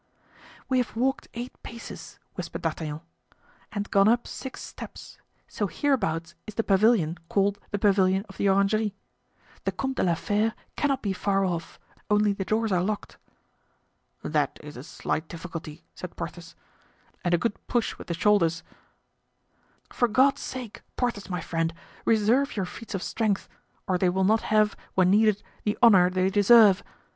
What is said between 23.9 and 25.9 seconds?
they will not have, when needed, the